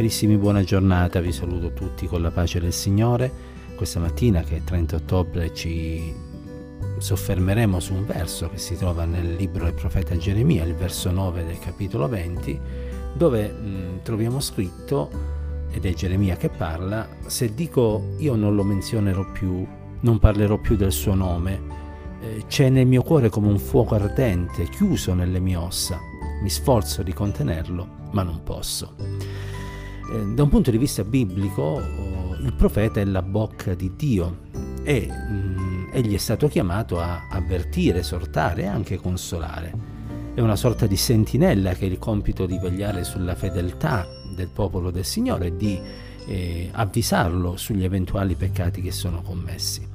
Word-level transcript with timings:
Carissimi, 0.00 0.38
buona 0.38 0.62
giornata, 0.62 1.20
vi 1.20 1.30
saluto 1.30 1.74
tutti 1.74 2.06
con 2.06 2.22
la 2.22 2.30
pace 2.30 2.58
del 2.58 2.72
Signore. 2.72 3.30
Questa 3.76 4.00
mattina, 4.00 4.40
che 4.40 4.56
è 4.56 4.64
30 4.64 4.96
ottobre, 4.96 5.52
ci 5.52 6.10
soffermeremo 6.96 7.78
su 7.80 7.92
un 7.92 8.06
verso 8.06 8.48
che 8.48 8.56
si 8.56 8.78
trova 8.78 9.04
nel 9.04 9.34
libro 9.34 9.64
del 9.64 9.74
profeta 9.74 10.16
Geremia, 10.16 10.64
il 10.64 10.74
verso 10.74 11.10
9 11.10 11.44
del 11.44 11.58
capitolo 11.58 12.08
20, 12.08 12.58
dove 13.12 13.52
mh, 13.52 14.00
troviamo 14.02 14.40
scritto, 14.40 15.10
ed 15.70 15.84
è 15.84 15.92
Geremia 15.92 16.38
che 16.38 16.48
parla, 16.48 17.06
se 17.26 17.52
dico 17.52 18.14
io 18.16 18.36
non 18.36 18.54
lo 18.54 18.64
menzionerò 18.64 19.30
più, 19.32 19.66
non 20.00 20.18
parlerò 20.18 20.56
più 20.56 20.76
del 20.76 20.92
suo 20.92 21.12
nome, 21.12 21.60
eh, 22.22 22.44
c'è 22.48 22.70
nel 22.70 22.86
mio 22.86 23.02
cuore 23.02 23.28
come 23.28 23.48
un 23.48 23.58
fuoco 23.58 23.96
ardente, 23.96 24.66
chiuso 24.70 25.12
nelle 25.12 25.40
mie 25.40 25.56
ossa, 25.56 25.98
mi 26.42 26.48
sforzo 26.48 27.02
di 27.02 27.12
contenerlo, 27.12 27.86
ma 28.12 28.22
non 28.22 28.42
posso. 28.42 29.19
Eh, 30.12 30.34
da 30.34 30.42
un 30.42 30.48
punto 30.48 30.72
di 30.72 30.78
vista 30.78 31.04
biblico 31.04 31.80
il 32.40 32.52
profeta 32.54 33.00
è 33.00 33.04
la 33.04 33.22
bocca 33.22 33.74
di 33.74 33.92
Dio 33.94 34.48
e 34.82 35.06
mh, 35.06 35.32
mm, 35.32 35.88
egli 35.92 36.14
è 36.14 36.18
stato 36.18 36.48
chiamato 36.48 36.98
a 36.98 37.28
avvertire, 37.30 38.00
esortare 38.00 38.62
e 38.62 38.66
anche 38.66 38.96
consolare. 38.96 39.72
È 40.34 40.40
una 40.40 40.56
sorta 40.56 40.86
di 40.86 40.96
sentinella 40.96 41.74
che 41.74 41.84
ha 41.84 41.88
il 41.88 41.98
compito 41.98 42.46
di 42.46 42.58
vegliare 42.58 43.04
sulla 43.04 43.36
fedeltà 43.36 44.04
del 44.34 44.48
popolo 44.48 44.90
del 44.90 45.04
Signore 45.04 45.46
e 45.46 45.56
di 45.56 45.78
eh, 46.26 46.68
avvisarlo 46.72 47.56
sugli 47.56 47.84
eventuali 47.84 48.34
peccati 48.34 48.80
che 48.80 48.92
sono 48.92 49.22
commessi. 49.22 49.86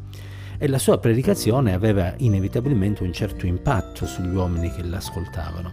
E 0.57 0.67
la 0.69 0.77
sua 0.77 0.97
predicazione 0.97 1.73
aveva 1.73 2.13
inevitabilmente 2.17 3.03
un 3.03 3.11
certo 3.11 3.45
impatto 3.45 4.05
sugli 4.05 4.33
uomini 4.33 4.71
che 4.71 4.83
l'ascoltavano 4.83 5.71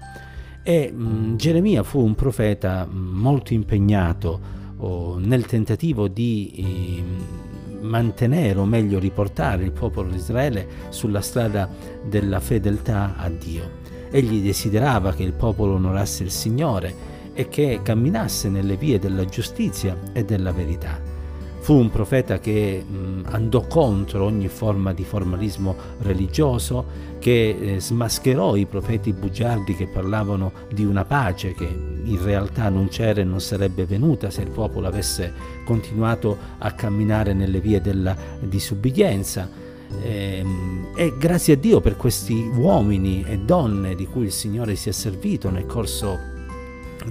e 0.62 0.92
mh, 0.92 1.02
mm, 1.02 1.36
Geremia 1.36 1.82
fu 1.82 2.00
un 2.00 2.14
profeta 2.14 2.86
mm, 2.86 3.18
molto 3.18 3.52
impegnato 3.52 4.40
oh, 4.78 5.18
nel 5.18 5.46
tentativo 5.46 6.08
di 6.08 6.52
eh, 6.56 7.80
mantenere 7.82 8.58
o 8.58 8.64
meglio 8.64 8.98
riportare 8.98 9.64
il 9.64 9.72
popolo 9.72 10.10
di 10.10 10.16
Israele 10.16 10.66
sulla 10.90 11.20
strada 11.20 11.68
della 12.04 12.40
fedeltà 12.40 13.16
a 13.16 13.28
Dio. 13.28 13.80
Egli 14.10 14.42
desiderava 14.42 15.12
che 15.14 15.22
il 15.22 15.32
popolo 15.32 15.74
onorasse 15.74 16.22
il 16.22 16.30
Signore 16.30 17.10
e 17.34 17.48
che 17.48 17.80
camminasse 17.82 18.48
nelle 18.48 18.76
vie 18.76 18.98
della 18.98 19.24
giustizia 19.24 19.96
e 20.12 20.24
della 20.24 20.52
verità. 20.52 21.11
Fu 21.62 21.74
un 21.74 21.90
profeta 21.90 22.40
che 22.40 22.84
mh, 22.84 23.26
andò 23.26 23.64
contro 23.68 24.24
ogni 24.24 24.48
forma 24.48 24.92
di 24.92 25.04
formalismo 25.04 25.76
religioso, 26.00 26.84
che 27.20 27.56
eh, 27.56 27.80
smascherò 27.80 28.56
i 28.56 28.66
profeti 28.66 29.12
bugiardi 29.12 29.76
che 29.76 29.86
parlavano 29.86 30.50
di 30.72 30.84
una 30.84 31.04
pace 31.04 31.54
che 31.54 31.68
in 32.02 32.20
realtà 32.20 32.68
non 32.68 32.88
c'era 32.88 33.20
e 33.20 33.24
non 33.24 33.40
sarebbe 33.40 33.84
venuta 33.84 34.28
se 34.28 34.42
il 34.42 34.50
popolo 34.50 34.88
avesse 34.88 35.32
continuato 35.64 36.36
a 36.58 36.72
camminare 36.72 37.32
nelle 37.32 37.60
vie 37.60 37.80
della 37.80 38.16
disubbidienza. 38.40 39.48
E, 40.02 40.38
ehm, 40.38 40.88
e 40.96 41.14
grazie 41.16 41.54
a 41.54 41.56
Dio 41.58 41.80
per 41.80 41.96
questi 41.96 42.50
uomini 42.56 43.22
e 43.24 43.38
donne 43.38 43.94
di 43.94 44.06
cui 44.08 44.24
il 44.24 44.32
Signore 44.32 44.74
si 44.74 44.88
è 44.88 44.92
servito 44.92 45.48
nel 45.48 45.66
corso 45.66 46.31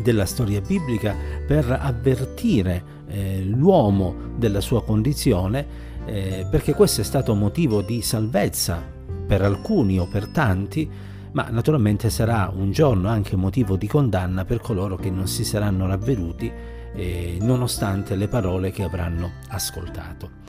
della 0.01 0.25
storia 0.25 0.61
biblica 0.61 1.15
per 1.45 1.69
avvertire 1.69 2.99
eh, 3.07 3.43
l'uomo 3.43 4.15
della 4.37 4.61
sua 4.61 4.83
condizione 4.83 5.89
eh, 6.05 6.47
perché 6.49 6.73
questo 6.73 7.01
è 7.01 7.03
stato 7.03 7.35
motivo 7.35 7.81
di 7.81 8.01
salvezza 8.01 8.81
per 9.27 9.41
alcuni 9.41 9.99
o 9.99 10.07
per 10.07 10.27
tanti 10.27 10.89
ma 11.33 11.47
naturalmente 11.49 12.09
sarà 12.09 12.51
un 12.53 12.71
giorno 12.71 13.07
anche 13.07 13.35
motivo 13.35 13.77
di 13.77 13.87
condanna 13.87 14.45
per 14.45 14.59
coloro 14.59 14.97
che 14.97 15.09
non 15.09 15.27
si 15.27 15.45
saranno 15.45 15.87
ravveduti 15.87 16.51
eh, 16.93 17.37
nonostante 17.39 18.15
le 18.15 18.27
parole 18.27 18.71
che 18.71 18.83
avranno 18.83 19.31
ascoltato. 19.49 20.39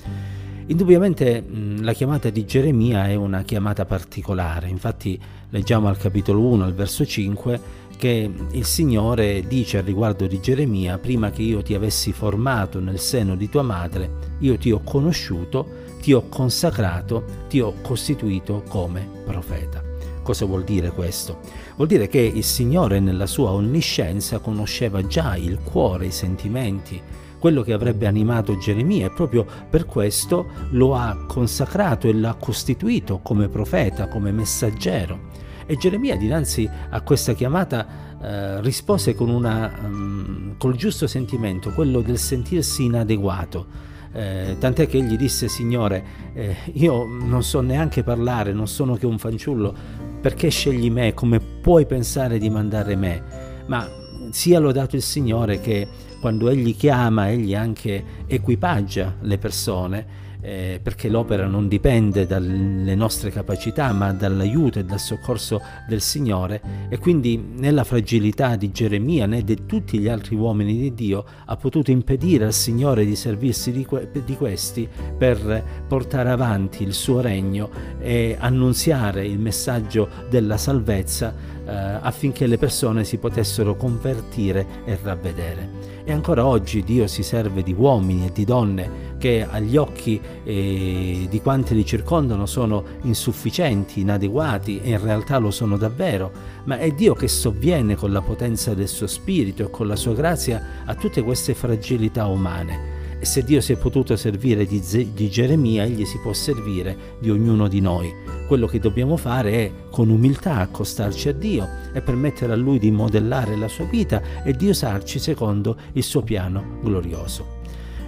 Indubbiamente 0.66 1.44
la 1.80 1.92
chiamata 1.92 2.30
di 2.30 2.44
Geremia 2.44 3.08
è 3.08 3.14
una 3.14 3.42
chiamata 3.42 3.84
particolare, 3.84 4.68
infatti 4.68 5.20
leggiamo 5.50 5.88
al 5.88 5.98
capitolo 5.98 6.40
1, 6.40 6.64
al 6.64 6.74
verso 6.74 7.04
5, 7.04 7.60
che 8.02 8.28
il 8.50 8.64
Signore 8.64 9.44
dice 9.46 9.78
al 9.78 9.84
riguardo 9.84 10.26
di 10.26 10.40
Geremia, 10.40 10.98
prima 10.98 11.30
che 11.30 11.42
io 11.42 11.62
ti 11.62 11.72
avessi 11.72 12.10
formato 12.10 12.80
nel 12.80 12.98
seno 12.98 13.36
di 13.36 13.48
tua 13.48 13.62
madre, 13.62 14.10
io 14.40 14.58
ti 14.58 14.72
ho 14.72 14.80
conosciuto, 14.82 15.68
ti 16.00 16.12
ho 16.12 16.24
consacrato, 16.28 17.22
ti 17.46 17.60
ho 17.60 17.74
costituito 17.80 18.64
come 18.66 19.08
profeta. 19.24 19.84
Cosa 20.20 20.46
vuol 20.46 20.64
dire 20.64 20.90
questo? 20.90 21.42
Vuol 21.76 21.86
dire 21.86 22.08
che 22.08 22.18
il 22.18 22.42
Signore 22.42 22.98
nella 22.98 23.26
sua 23.26 23.52
onniscienza 23.52 24.40
conosceva 24.40 25.06
già 25.06 25.36
il 25.36 25.60
cuore, 25.62 26.06
i 26.06 26.10
sentimenti, 26.10 27.00
quello 27.38 27.62
che 27.62 27.72
avrebbe 27.72 28.08
animato 28.08 28.58
Geremia 28.58 29.06
e 29.06 29.12
proprio 29.12 29.46
per 29.70 29.86
questo 29.86 30.46
lo 30.70 30.96
ha 30.96 31.24
consacrato 31.28 32.08
e 32.08 32.14
l'ha 32.14 32.34
costituito 32.34 33.20
come 33.22 33.46
profeta, 33.46 34.08
come 34.08 34.32
messaggero. 34.32 35.31
E 35.66 35.76
Geremia 35.76 36.16
dinanzi 36.16 36.68
a 36.90 37.00
questa 37.02 37.32
chiamata 37.34 37.86
eh, 38.22 38.60
rispose 38.60 39.14
con 39.14 39.28
una, 39.28 39.72
um, 39.82 40.54
col 40.58 40.76
giusto 40.76 41.06
sentimento, 41.06 41.70
quello 41.70 42.00
del 42.00 42.18
sentirsi 42.18 42.84
inadeguato. 42.84 43.90
Eh, 44.14 44.56
tant'è 44.58 44.86
che 44.86 44.98
egli 44.98 45.16
disse, 45.16 45.48
Signore, 45.48 46.04
eh, 46.34 46.56
io 46.74 47.04
non 47.04 47.42
so 47.42 47.60
neanche 47.60 48.02
parlare, 48.02 48.52
non 48.52 48.68
sono 48.68 48.94
che 48.94 49.06
un 49.06 49.18
fanciullo, 49.18 49.74
perché 50.20 50.50
scegli 50.50 50.90
me? 50.90 51.14
Come 51.14 51.40
puoi 51.40 51.86
pensare 51.86 52.38
di 52.38 52.50
mandare 52.50 52.94
me? 52.94 53.22
Ma 53.66 53.88
sia 54.30 54.58
lodato 54.58 54.96
il 54.96 55.02
Signore 55.02 55.60
che 55.60 55.88
quando 56.20 56.48
Egli 56.48 56.76
chiama, 56.76 57.30
Egli 57.30 57.54
anche 57.54 58.04
equipaggia 58.26 59.16
le 59.22 59.38
persone, 59.38 60.06
eh, 60.42 60.80
perché 60.82 61.08
l'opera 61.08 61.46
non 61.46 61.68
dipende 61.68 62.26
dalle 62.26 62.94
nostre 62.94 63.30
capacità, 63.30 63.92
ma 63.92 64.12
dall'aiuto 64.12 64.80
e 64.80 64.84
dal 64.84 64.98
soccorso 64.98 65.60
del 65.88 66.00
Signore. 66.00 66.88
E 66.88 66.98
quindi 66.98 67.42
nella 67.56 67.84
fragilità 67.84 68.56
di 68.56 68.72
Geremia 68.72 69.26
né 69.26 69.42
di 69.42 69.64
tutti 69.64 69.98
gli 69.98 70.08
altri 70.08 70.34
uomini 70.34 70.76
di 70.76 70.92
Dio 70.94 71.24
ha 71.46 71.56
potuto 71.56 71.90
impedire 71.90 72.44
al 72.44 72.52
Signore 72.52 73.04
di 73.04 73.14
servirsi 73.14 73.70
di, 73.70 73.84
que- 73.84 74.10
di 74.24 74.36
questi 74.36 74.88
per 75.16 75.84
portare 75.86 76.30
avanti 76.30 76.82
il 76.82 76.92
suo 76.92 77.20
regno 77.20 77.70
e 78.00 78.36
annunziare 78.38 79.24
il 79.24 79.38
messaggio 79.38 80.08
della 80.28 80.56
salvezza 80.56 81.52
eh, 81.64 81.70
affinché 81.72 82.46
le 82.46 82.58
persone 82.58 83.04
si 83.04 83.18
potessero 83.18 83.76
convertire 83.76 84.66
e 84.84 84.98
ravvedere. 85.00 85.90
E 86.04 86.12
ancora 86.12 86.44
oggi 86.44 86.82
Dio 86.82 87.06
si 87.06 87.22
serve 87.22 87.62
di 87.62 87.72
uomini 87.72 88.26
e 88.26 88.32
di 88.32 88.44
donne 88.44 89.11
che 89.22 89.46
agli 89.48 89.76
occhi 89.76 90.20
eh, 90.42 91.28
di 91.30 91.40
quanti 91.40 91.76
li 91.76 91.86
circondano 91.86 92.44
sono 92.44 92.82
insufficienti, 93.02 94.00
inadeguati 94.00 94.80
e 94.80 94.88
in 94.90 95.00
realtà 95.00 95.38
lo 95.38 95.52
sono 95.52 95.76
davvero, 95.76 96.32
ma 96.64 96.76
è 96.78 96.90
Dio 96.90 97.14
che 97.14 97.28
sovviene 97.28 97.94
con 97.94 98.10
la 98.10 98.20
potenza 98.20 98.74
del 98.74 98.88
suo 98.88 99.06
spirito 99.06 99.62
e 99.62 99.70
con 99.70 99.86
la 99.86 99.94
sua 99.94 100.12
grazia 100.14 100.82
a 100.84 100.96
tutte 100.96 101.22
queste 101.22 101.54
fragilità 101.54 102.26
umane. 102.26 103.20
E 103.20 103.24
se 103.24 103.44
Dio 103.44 103.60
si 103.60 103.74
è 103.74 103.76
potuto 103.76 104.16
servire 104.16 104.66
di, 104.66 104.82
di 105.14 105.30
Geremia, 105.30 105.84
egli 105.84 106.04
si 106.04 106.18
può 106.18 106.32
servire 106.32 106.96
di 107.20 107.30
ognuno 107.30 107.68
di 107.68 107.80
noi. 107.80 108.12
Quello 108.48 108.66
che 108.66 108.80
dobbiamo 108.80 109.16
fare 109.16 109.52
è 109.52 109.72
con 109.88 110.08
umiltà 110.08 110.56
accostarci 110.56 111.28
a 111.28 111.32
Dio 111.32 111.68
e 111.92 112.00
permettere 112.00 112.54
a 112.54 112.56
Lui 112.56 112.80
di 112.80 112.90
modellare 112.90 113.54
la 113.54 113.68
sua 113.68 113.84
vita 113.84 114.42
e 114.42 114.52
di 114.54 114.68
usarci 114.68 115.20
secondo 115.20 115.76
il 115.92 116.02
suo 116.02 116.22
piano 116.22 116.78
glorioso 116.82 117.60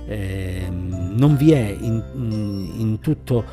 eh, 0.06 0.66
non 0.70 1.36
vi 1.36 1.52
è 1.52 1.76
in, 1.80 2.02
in, 2.76 2.98
tutto, 3.00 3.44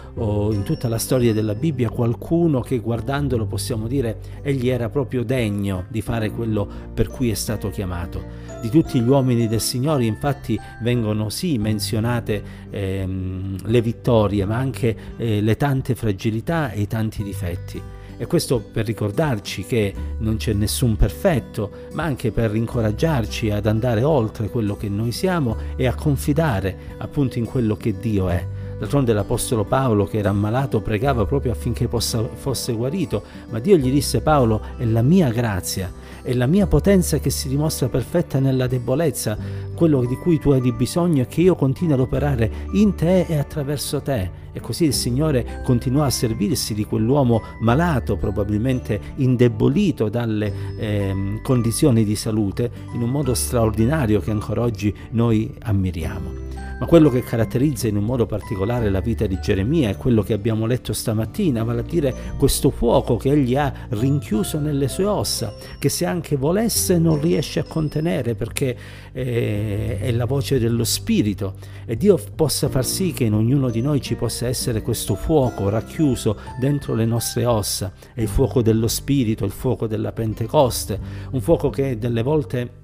in, 0.51 0.63
tutta 0.63 0.88
la 0.88 0.97
storia 0.97 1.34
della 1.34 1.56
Bibbia 1.56 1.89
qualcuno 1.89 2.62
che 2.62 2.79
guardandolo 2.79 3.45
possiamo 3.45 3.88
dire 3.88 4.19
egli 4.41 4.67
era 4.67 4.89
proprio 4.89 5.23
degno 5.23 5.85
di 5.89 6.01
fare 6.01 6.31
quello 6.31 6.67
per 6.94 7.07
cui 7.07 7.30
è 7.30 7.36
stato 7.36 7.69
chiamato. 7.69 8.50
Di 8.62 8.69
tutti 8.69 9.00
gli 9.00 9.07
uomini 9.07 9.48
del 9.48 9.62
Signore 9.62 10.06
infatti 10.06 10.59
vengono 10.81 11.30
sì 11.30 11.57
menzionate 11.57 12.44
ehm, 12.69 13.57
le 13.65 13.81
vittorie 13.81 14.45
ma 14.45 14.57
anche 14.57 14.95
eh, 15.18 15.42
le 15.42 15.57
tante 15.57 15.95
fragilità 15.95 16.71
e 16.71 16.81
i 16.81 16.88
tanti 16.88 17.24
difetti. 17.24 18.00
E 18.21 18.27
questo 18.27 18.59
per 18.59 18.85
ricordarci 18.85 19.65
che 19.65 19.91
non 20.19 20.38
c'è 20.38 20.53
nessun 20.53 20.95
perfetto, 20.95 21.71
ma 21.94 22.03
anche 22.03 22.31
per 22.31 22.53
incoraggiarci 22.53 23.50
ad 23.50 23.65
andare 23.65 24.03
oltre 24.03 24.47
quello 24.47 24.77
che 24.77 24.89
noi 24.89 25.12
siamo 25.12 25.57
e 25.75 25.88
a 25.88 25.95
confidare 25.95 26.77
appunto 27.00 27.39
in 27.39 27.45
quello 27.45 27.75
che 27.75 27.95
Dio 28.00 28.29
è. 28.29 28.45
D'altronde 28.77 29.13
l'Apostolo 29.13 29.63
Paolo, 29.63 30.06
che 30.06 30.19
era 30.19 30.29
ammalato, 30.29 30.81
pregava 30.81 31.25
proprio 31.25 31.51
affinché 31.51 31.88
possa, 31.88 32.23
fosse 32.23 32.73
guarito, 32.73 33.23
ma 33.50 33.57
Dio 33.57 33.75
gli 33.75 33.89
disse 33.89 34.21
Paolo, 34.21 34.62
è 34.77 34.85
la 34.85 35.01
mia 35.01 35.31
grazia, 35.31 35.91
è 36.21 36.31
la 36.35 36.45
mia 36.45 36.68
potenza 36.68 37.18
che 37.18 37.31
si 37.31 37.50
dimostra 37.50 37.89
perfetta 37.89 38.38
nella 38.38 38.68
debolezza, 38.68 39.35
quello 39.73 40.06
di 40.06 40.15
cui 40.18 40.38
tu 40.38 40.51
hai 40.51 40.71
bisogno 40.73 41.23
è 41.23 41.27
che 41.27 41.41
io 41.41 41.56
continui 41.56 41.94
ad 41.94 42.00
operare 42.01 42.51
in 42.73 42.94
te 42.94 43.25
e 43.27 43.35
attraverso 43.35 44.00
te 44.00 44.41
E 44.53 44.59
così 44.59 44.86
il 44.86 44.94
Signore 44.94 45.62
continuò 45.63 46.03
a 46.03 46.09
servirsi 46.09 46.74
di 46.74 46.86
quell'uomo 46.86 47.42
malato, 47.59 48.18
probabilmente 48.18 49.00
indebolito 49.15 50.09
dalle 50.09 50.53
eh, 50.77 51.39
condizioni 51.42 52.03
di 52.03 52.15
salute, 52.15 52.71
in 52.94 53.01
un 53.01 53.09
modo 53.09 53.33
straordinario 53.33 54.19
che 54.19 54.31
ancora 54.31 54.62
oggi 54.62 54.94
noi 55.12 55.53
ammiriamo. 55.59 56.41
Ma 56.81 56.88
quello 56.88 57.12
che 57.12 57.22
caratterizza 57.22 57.88
in 57.88 57.95
un 57.95 58.04
modo 58.04 58.25
particolare 58.25 58.89
la 58.89 59.01
vita 59.01 59.28
di 59.28 59.38
Geremia 59.39 59.89
è 59.89 59.98
quello 59.98 60.24
che 60.24 60.33
abbiamo 60.33 60.66
letto 60.66 60.94
stamattina, 60.94 61.63
vale 61.63 61.81
a 61.81 61.83
dire 61.83 62.12
questo 62.39 62.72
fuoco 62.72 63.18
che 63.18 63.30
egli 63.30 63.56
ha 63.56 63.72
rinchiuso 63.89 64.57
nelle 64.57 64.88
sue 64.88 65.06
ossa, 65.06 65.54
che 65.78 65.89
se 65.89 66.07
anche 66.07 66.38
volesse 66.38 66.98
non 66.98 67.22
riesce 67.22 67.60
a 67.60 67.66
contenere 67.66 68.33
perché 68.33 68.75
eh, 69.12 70.00
è 70.00 70.12
la 70.12 70.25
voce 70.25 70.57
dello 70.57 70.83
Spirito. 70.83 71.54
E 71.86 71.95
Dio 71.98 72.19
possa 72.33 72.68
far 72.68 72.83
sì 72.83 73.13
che 73.13 73.25
in 73.25 73.36
ognuno 73.36 73.69
di 73.69 73.81
noi 73.81 74.01
ci 74.01 74.16
possa 74.16 74.48
essere 74.48 74.81
questo 74.81 75.13
fuoco 75.13 75.69
racchiuso 75.69 76.36
dentro 76.60 76.95
le 76.95 77.06
nostre 77.06 77.45
ossa, 77.45 77.94
è 78.12 78.22
il 78.22 78.28
fuoco 78.28 78.63
dello 78.63 78.88
Spirito, 78.88 79.45
il 79.45 79.51
fuoco 79.51 79.86
della 79.86 80.13
Pentecoste, 80.13 81.00
un 81.30 81.42
fuoco 81.42 81.69
che 81.69 82.00
delle 82.00 82.24
volte 82.24 82.81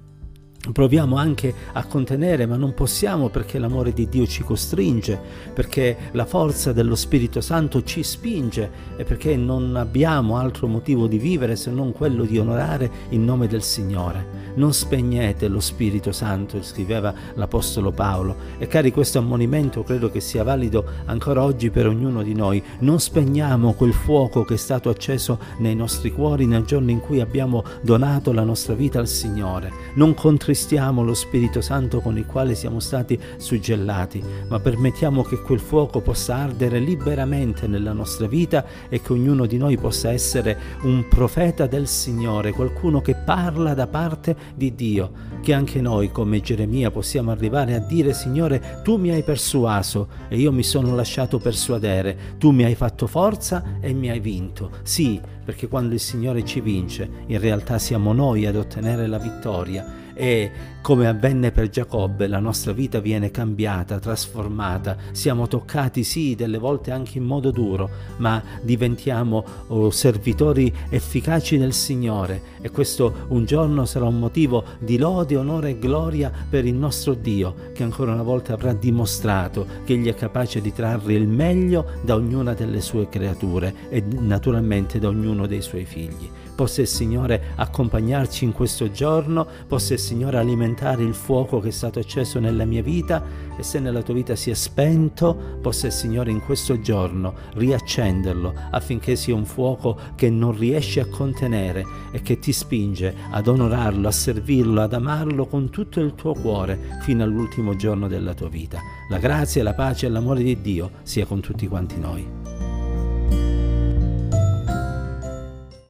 proviamo 0.71 1.15
anche 1.15 1.53
a 1.73 1.85
contenere, 1.85 2.45
ma 2.45 2.55
non 2.55 2.73
possiamo 2.73 3.29
perché 3.29 3.59
l'amore 3.59 3.93
di 3.93 4.07
Dio 4.07 4.25
ci 4.27 4.43
costringe, 4.43 5.19
perché 5.53 5.97
la 6.11 6.25
forza 6.25 6.73
dello 6.73 6.95
Spirito 6.95 7.41
Santo 7.41 7.83
ci 7.83 8.03
spinge 8.03 8.69
e 8.95 9.03
perché 9.03 9.35
non 9.35 9.75
abbiamo 9.75 10.37
altro 10.37 10.67
motivo 10.67 11.07
di 11.07 11.17
vivere 11.17 11.55
se 11.55 11.71
non 11.71 11.91
quello 11.91 12.23
di 12.23 12.37
onorare 12.37 12.89
il 13.09 13.19
nome 13.19 13.47
del 13.47 13.63
Signore. 13.63 14.45
Non 14.55 14.73
spegnete 14.73 15.47
lo 15.47 15.59
Spirito 15.59 16.11
Santo, 16.11 16.61
scriveva 16.61 17.13
l'Apostolo 17.35 17.91
Paolo. 17.91 18.35
E 18.57 18.67
cari, 18.67 18.91
questo 18.91 19.19
ammonimento 19.19 19.83
credo 19.83 20.09
che 20.09 20.19
sia 20.19 20.43
valido 20.43 20.85
ancora 21.05 21.43
oggi 21.43 21.69
per 21.69 21.87
ognuno 21.87 22.23
di 22.23 22.33
noi. 22.33 22.61
Non 22.79 22.99
spegniamo 22.99 23.73
quel 23.73 23.93
fuoco 23.93 24.43
che 24.43 24.55
è 24.55 24.57
stato 24.57 24.89
acceso 24.89 25.39
nei 25.59 25.75
nostri 25.75 26.11
cuori 26.11 26.45
nel 26.45 26.65
giorno 26.65 26.91
in 26.91 26.99
cui 26.99 27.19
abbiamo 27.21 27.63
donato 27.81 28.31
la 28.31 28.43
nostra 28.43 28.73
vita 28.73 28.99
al 28.99 29.07
Signore. 29.07 29.71
Non 29.93 30.13
contristiamo 30.13 30.56
contristiamo 30.57 31.03
lo 31.03 31.13
Spirito 31.13 31.61
Santo 31.61 32.01
con 32.01 32.17
il 32.17 32.25
quale 32.25 32.55
siamo 32.55 32.79
stati 32.79 33.19
suggellati, 33.37 34.23
ma 34.47 34.59
permettiamo 34.59 35.21
che 35.21 35.39
quel 35.39 35.59
fuoco 35.59 36.01
possa 36.01 36.37
ardere 36.37 36.79
liberamente 36.79 37.67
nella 37.67 37.93
nostra 37.93 38.25
vita 38.25 38.65
e 38.89 38.99
che 38.99 39.13
ognuno 39.13 39.45
di 39.45 39.57
noi 39.57 39.77
possa 39.77 40.11
essere 40.11 40.57
un 40.81 41.07
profeta 41.07 41.67
del 41.67 41.87
Signore, 41.87 42.53
qualcuno 42.53 43.01
che 43.01 43.13
parla 43.13 43.75
da 43.75 43.85
parte 43.85 44.35
di 44.55 44.73
Dio, 44.73 45.11
che 45.43 45.53
anche 45.53 45.79
noi 45.79 46.09
come 46.11 46.41
Geremia 46.41 46.89
possiamo 46.89 47.29
arrivare 47.29 47.75
a 47.75 47.79
dire 47.79 48.13
Signore, 48.13 48.81
tu 48.83 48.97
mi 48.97 49.11
hai 49.11 49.21
persuaso 49.21 50.07
e 50.27 50.37
io 50.37 50.51
mi 50.51 50.63
sono 50.63 50.95
lasciato 50.95 51.37
persuadere, 51.37 52.17
tu 52.39 52.49
mi 52.49 52.63
hai 52.63 52.73
fatto 52.73 53.05
forza 53.05 53.77
e 53.79 53.93
mi 53.93 54.09
hai 54.09 54.19
vinto. 54.19 54.71
Sì, 54.81 55.21
perché 55.45 55.67
quando 55.67 55.93
il 55.93 55.99
Signore 55.99 56.43
ci 56.43 56.61
vince, 56.61 57.07
in 57.27 57.39
realtà 57.39 57.77
siamo 57.77 58.11
noi 58.11 58.47
ad 58.47 58.55
ottenere 58.55 59.05
la 59.05 59.19
vittoria 59.19 60.05
e 60.17 60.51
come 60.81 61.07
avvenne 61.07 61.51
per 61.51 61.69
Giacobbe 61.69 62.27
la 62.27 62.39
nostra 62.39 62.71
vita 62.71 62.99
viene 62.99 63.29
cambiata, 63.29 63.99
trasformata, 63.99 64.97
siamo 65.11 65.47
toccati 65.47 66.03
sì 66.03 66.33
delle 66.33 66.57
volte 66.57 66.91
anche 66.91 67.17
in 67.17 67.25
modo 67.25 67.51
duro, 67.51 67.89
ma 68.17 68.41
diventiamo 68.61 69.45
oh, 69.67 69.91
servitori 69.91 70.73
efficaci 70.89 71.57
del 71.57 71.73
Signore 71.73 72.41
e 72.61 72.71
questo 72.71 73.25
un 73.27 73.45
giorno 73.45 73.85
sarà 73.85 74.05
un 74.05 74.17
motivo 74.17 74.63
di 74.79 74.97
lode, 74.97 75.35
onore 75.35 75.71
e 75.71 75.79
gloria 75.79 76.31
per 76.49 76.65
il 76.65 76.75
nostro 76.75 77.13
Dio 77.13 77.53
che 77.73 77.83
ancora 77.83 78.13
una 78.13 78.23
volta 78.23 78.53
avrà 78.53 78.73
dimostrato 78.73 79.67
che 79.83 79.93
Egli 79.93 80.07
è 80.07 80.15
capace 80.15 80.61
di 80.61 80.73
trarre 80.73 81.13
il 81.13 81.27
meglio 81.27 81.85
da 82.01 82.15
ognuna 82.15 82.53
delle 82.53 82.81
sue 82.81 83.09
creature 83.09 83.73
e 83.89 84.01
naturalmente 84.01 84.99
da 84.99 85.09
ognuno 85.09 85.45
dei 85.45 85.61
suoi 85.61 85.85
figli. 85.85 86.46
Possa 86.57 86.81
il 86.81 86.87
Signore 86.87 87.53
accompagnarci 87.55 88.43
in 88.43 88.51
questo 88.51 88.89
giorno, 88.89 89.45
possa 89.67 89.93
il 89.93 89.99
Signore 89.99 90.39
alimentare 90.39 91.03
il 91.03 91.13
fuoco 91.13 91.59
che 91.59 91.67
è 91.67 91.71
stato 91.71 91.99
acceso 91.99 92.39
nella 92.39 92.65
mia 92.65 92.81
vita 92.81 93.23
e 93.55 93.61
se 93.61 93.79
nella 93.79 94.01
tua 94.01 94.15
vita 94.15 94.35
si 94.35 94.49
è 94.49 94.55
spento, 94.55 95.59
possa 95.61 95.85
il 95.85 95.93
Signore 95.93 96.31
in 96.31 96.41
questo 96.43 96.79
giorno 96.79 97.35
riaccenderlo 97.53 98.55
affinché 98.71 99.15
sia 99.15 99.35
un 99.35 99.45
fuoco 99.45 99.99
che 100.15 100.31
non 100.31 100.57
riesci 100.57 100.99
a 100.99 101.05
contenere 101.05 101.85
e 102.11 102.23
che 102.23 102.39
ti 102.39 102.51
spinge 102.51 103.13
ad 103.29 103.45
onorarlo, 103.45 104.07
a 104.07 104.11
servirlo, 104.11 104.81
ad 104.81 104.93
amarlo 104.93 105.45
con 105.45 105.69
tutto 105.69 105.99
il 105.99 106.15
tuo 106.15 106.33
cuore 106.33 106.97
fino 107.01 107.23
all'ultimo 107.23 107.75
giorno 107.75 108.07
della 108.07 108.33
tua 108.33 108.49
vita. 108.49 108.81
La 109.09 109.19
grazia, 109.19 109.61
la 109.61 109.75
pace 109.75 110.07
e 110.07 110.09
l'amore 110.09 110.41
di 110.41 110.59
Dio 110.59 110.89
sia 111.03 111.27
con 111.27 111.39
tutti 111.39 111.67
quanti 111.67 111.99
noi. 111.99 112.66